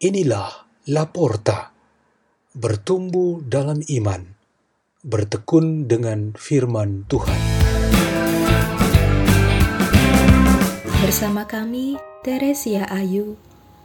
[0.00, 1.76] Inilah Laporta,
[2.56, 4.32] bertumbuh dalam iman,
[5.04, 7.36] bertekun dengan firman Tuhan.
[11.04, 13.36] Bersama kami, Teresia Ayu,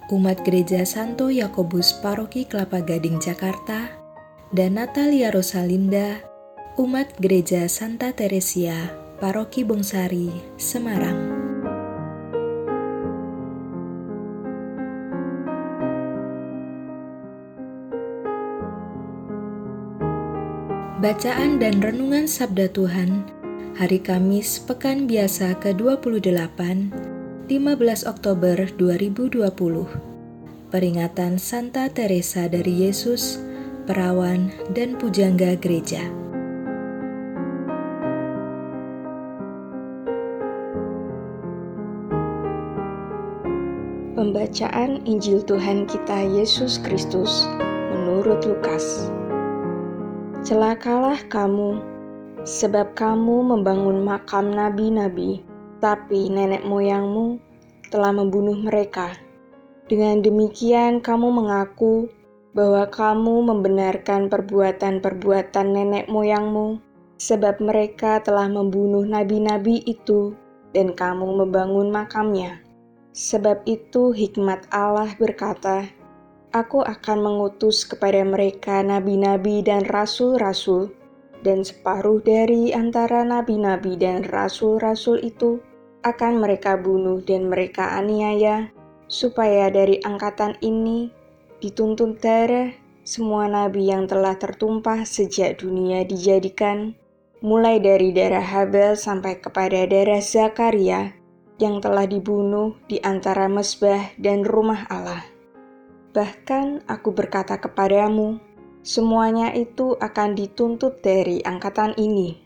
[0.08, 3.92] umat Gereja Santo Yakobus Paroki Kelapa Gading Jakarta,
[4.56, 6.24] dan Natalia Rosalinda,
[6.80, 8.88] umat Gereja Santa Teresia
[9.20, 11.35] Paroki Bongsari, Semarang.
[20.96, 23.28] Bacaan dan Renungan Sabda Tuhan
[23.76, 27.52] Hari Kamis Pekan Biasa ke-28 15
[28.08, 29.44] Oktober 2020
[30.72, 33.44] Peringatan Santa Teresa dari Yesus,
[33.84, 36.00] Perawan dan Pujangga Gereja.
[44.16, 47.44] Pembacaan Injil Tuhan kita Yesus Kristus
[47.92, 49.12] menurut Lukas
[50.46, 51.82] Celakalah kamu,
[52.46, 55.42] sebab kamu membangun makam nabi-nabi,
[55.82, 57.42] tapi nenek moyangmu
[57.90, 59.18] telah membunuh mereka.
[59.90, 62.14] Dengan demikian, kamu mengaku
[62.54, 66.78] bahwa kamu membenarkan perbuatan-perbuatan nenek moyangmu,
[67.18, 70.38] sebab mereka telah membunuh nabi-nabi itu,
[70.78, 72.62] dan kamu membangun makamnya.
[73.18, 75.90] Sebab itu, hikmat Allah berkata,
[76.56, 80.88] Aku akan mengutus kepada mereka nabi-nabi dan rasul-rasul,
[81.44, 85.60] dan separuh dari antara nabi-nabi dan rasul-rasul itu
[86.08, 88.72] akan mereka bunuh dan mereka aniaya,
[89.12, 91.12] supaya dari angkatan ini
[91.60, 92.72] dituntun darah
[93.04, 96.96] semua nabi yang telah tertumpah sejak dunia dijadikan,
[97.44, 101.20] mulai dari darah Habel sampai kepada darah Zakaria
[101.60, 105.35] yang telah dibunuh di antara mesbah dan rumah Allah.
[106.16, 108.40] Bahkan aku berkata kepadamu,
[108.88, 112.40] semuanya itu akan dituntut dari angkatan ini.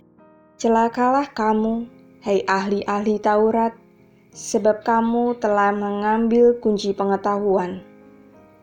[0.58, 1.86] Celakalah kamu,
[2.26, 3.78] hai ahli-ahli Taurat,
[4.34, 7.86] sebab kamu telah mengambil kunci pengetahuan.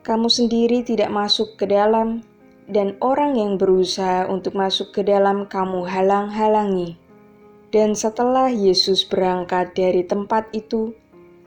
[0.02, 2.26] Kamu sendiri tidak masuk ke dalam,
[2.66, 6.98] dan orang yang berusaha untuk masuk ke dalam kamu halang-halangi.
[7.70, 10.90] Dan setelah Yesus berangkat dari tempat itu,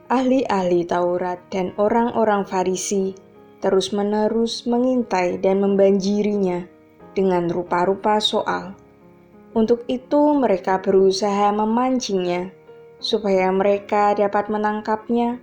[0.08, 3.28] ahli-ahli Taurat dan orang-orang Farisi
[3.60, 6.64] terus-menerus mengintai dan membanjirinya
[7.12, 8.76] dengan rupa-rupa soal.
[9.52, 12.52] Untuk itu, mereka berusaha memancingnya
[13.00, 15.40] supaya mereka dapat menangkapnya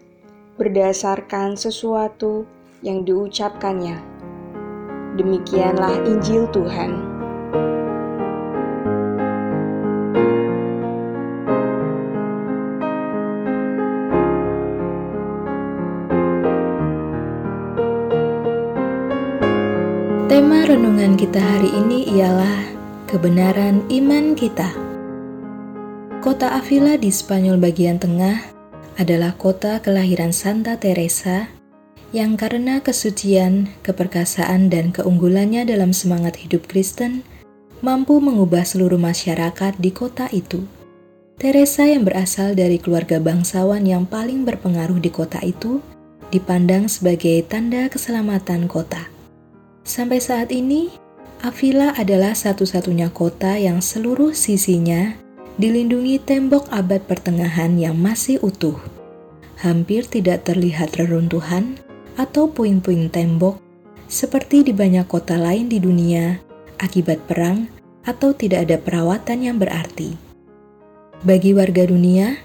[0.58, 2.46] berdasarkan sesuatu
[2.86, 3.98] yang diucapkannya.
[5.18, 7.17] Demikianlah Injil Tuhan.
[20.28, 22.68] Tema renungan kita hari ini ialah
[23.08, 24.76] kebenaran iman kita.
[26.20, 28.36] Kota Avila di Spanyol bagian tengah
[29.00, 31.48] adalah kota kelahiran Santa Teresa
[32.12, 37.24] yang karena kesucian, keperkasaan, dan keunggulannya dalam semangat hidup Kristen
[37.80, 40.68] mampu mengubah seluruh masyarakat di kota itu.
[41.40, 45.80] Teresa yang berasal dari keluarga bangsawan yang paling berpengaruh di kota itu
[46.36, 49.16] dipandang sebagai tanda keselamatan kota.
[49.88, 50.92] Sampai saat ini,
[51.40, 55.16] Avila adalah satu-satunya kota yang seluruh sisinya
[55.56, 58.76] dilindungi tembok abad pertengahan yang masih utuh.
[59.64, 61.80] Hampir tidak terlihat reruntuhan
[62.20, 63.64] atau puing-puing tembok
[64.12, 66.36] seperti di banyak kota lain di dunia
[66.84, 67.72] akibat perang
[68.04, 70.20] atau tidak ada perawatan yang berarti.
[71.24, 72.36] Bagi warga dunia,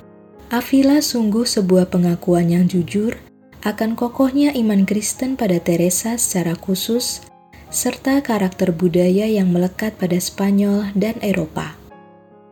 [0.47, 3.19] Avila sungguh sebuah pengakuan yang jujur
[3.67, 7.32] akan kokohnya iman Kristen pada Teresa secara khusus
[7.73, 11.73] serta karakter budaya yang melekat pada Spanyol dan Eropa.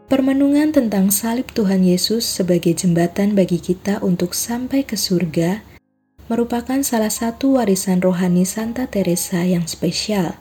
[0.09, 5.61] Permenungan tentang salib Tuhan Yesus sebagai jembatan bagi kita untuk sampai ke surga
[6.27, 10.35] merupakan salah satu warisan rohani Santa Teresa yang spesial.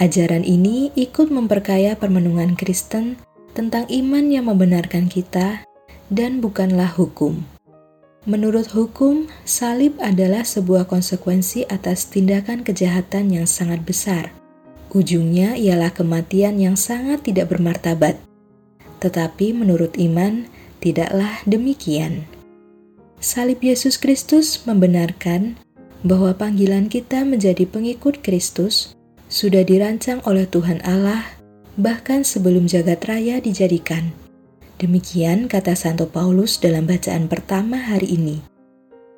[0.00, 3.20] Ajaran ini ikut memperkaya permenungan Kristen
[3.52, 5.68] tentang iman yang membenarkan kita
[6.08, 7.44] dan bukanlah hukum.
[8.22, 14.30] Menurut hukum, salib adalah sebuah konsekuensi atas tindakan kejahatan yang sangat besar.
[14.94, 18.14] Ujungnya ialah kematian yang sangat tidak bermartabat.
[19.02, 20.46] Tetapi menurut iman,
[20.78, 22.22] tidaklah demikian.
[23.18, 25.58] Salib Yesus Kristus membenarkan
[26.06, 28.94] bahwa panggilan kita menjadi pengikut Kristus
[29.26, 31.26] sudah dirancang oleh Tuhan Allah
[31.74, 34.14] bahkan sebelum jagat raya dijadikan.
[34.82, 38.42] Demikian kata Santo Paulus dalam bacaan pertama hari ini.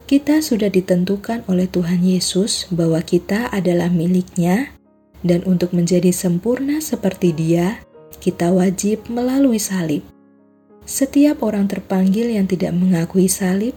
[0.04, 4.76] Kita sudah ditentukan oleh Tuhan Yesus bahwa kita adalah miliknya,
[5.24, 7.80] dan untuk menjadi sempurna seperti Dia,
[8.20, 10.04] kita wajib melalui salib.
[10.84, 13.72] Setiap orang terpanggil yang tidak mengakui salib,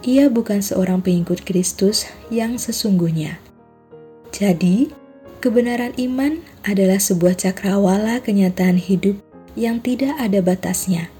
[0.00, 3.36] ia bukan seorang pengikut Kristus yang sesungguhnya.
[4.32, 4.88] Jadi,
[5.44, 9.20] kebenaran iman adalah sebuah cakrawala kenyataan hidup
[9.52, 11.12] yang tidak ada batasnya.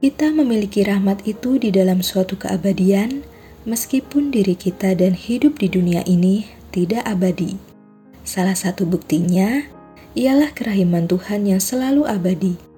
[0.00, 3.20] Kita memiliki rahmat itu di dalam suatu keabadian,
[3.68, 7.60] meskipun diri kita dan hidup di dunia ini tidak abadi.
[8.24, 9.68] Salah satu buktinya
[10.16, 12.70] ialah kerahiman Tuhan yang selalu abadi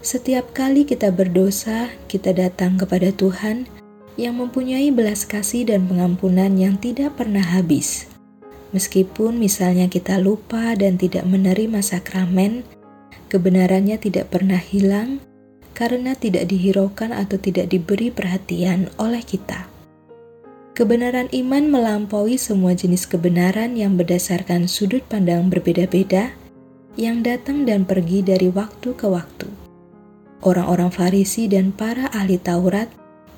[0.00, 3.68] setiap kali kita berdosa, kita datang kepada Tuhan
[4.16, 8.08] yang mempunyai belas kasih dan pengampunan yang tidak pernah habis.
[8.72, 12.64] Meskipun misalnya kita lupa dan tidak menerima sakramen,
[13.28, 15.20] kebenarannya tidak pernah hilang
[15.80, 19.64] karena tidak dihiraukan atau tidak diberi perhatian oleh kita.
[20.76, 26.36] Kebenaran iman melampaui semua jenis kebenaran yang berdasarkan sudut pandang berbeda-beda
[27.00, 29.48] yang datang dan pergi dari waktu ke waktu.
[30.44, 32.88] Orang-orang Farisi dan para ahli Taurat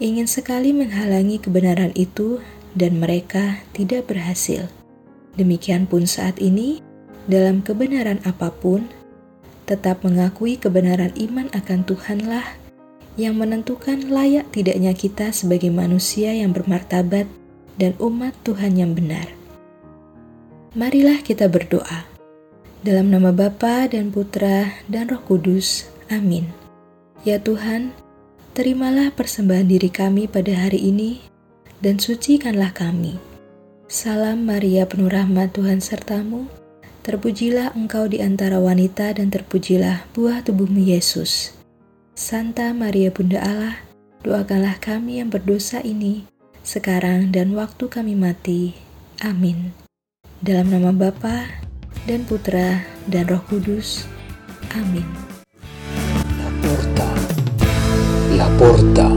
[0.03, 2.43] ingin sekali menghalangi kebenaran itu,
[2.75, 4.67] dan mereka tidak berhasil.
[5.39, 6.83] Demikian pun saat ini,
[7.31, 8.89] dalam kebenaran apa pun,
[9.65, 12.45] tetap mengakui kebenaran iman akan Tuhanlah
[13.15, 17.29] yang menentukan layak tidaknya kita sebagai manusia yang bermartabat
[17.77, 19.29] dan umat Tuhan yang benar.
[20.73, 22.09] Marilah kita berdoa.
[22.83, 25.87] Dalam nama Bapa dan Putra dan Roh Kudus.
[26.09, 26.49] Amin.
[27.23, 27.95] Ya Tuhan,
[28.57, 31.23] terimalah persembahan diri kami pada hari ini
[31.79, 33.21] dan sucikanlah kami.
[33.87, 36.49] Salam Maria penuh rahmat Tuhan sertamu,
[37.03, 41.55] terpujilah engkau di antara wanita dan terpujilah buah tubuhmu Yesus.
[42.15, 43.77] Santa Maria Bunda Allah,
[44.23, 46.31] doakanlah kami yang berdosa ini,
[46.63, 48.79] sekarang dan waktu kami mati.
[49.19, 49.75] Amin.
[50.39, 51.51] Dalam nama Bapa
[52.07, 54.07] dan Putra dan Roh Kudus.
[54.79, 55.07] Amin.
[58.39, 59.09] La porta,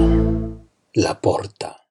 [0.98, 1.85] la porta.